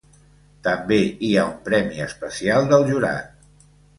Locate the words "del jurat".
2.71-3.47